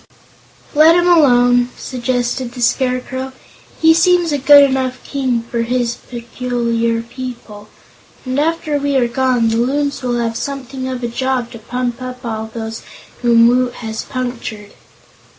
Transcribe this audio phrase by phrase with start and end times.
[0.73, 3.33] "Let him alone," suggested the Scarecrow.
[3.79, 7.69] "He seems a good enough king for his peculiar people,
[8.25, 12.01] and after we are gone, the Loons will have something of a job to pump
[12.01, 12.81] up all those
[13.21, 14.73] whom Woot has punctured."